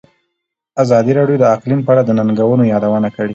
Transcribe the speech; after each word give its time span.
ازادي 0.83 1.11
راډیو 1.19 1.37
د 1.41 1.45
اقلیم 1.55 1.81
په 1.83 1.89
اړه 1.93 2.01
د 2.05 2.09
ننګونو 2.17 2.63
یادونه 2.73 3.07
کړې. 3.15 3.29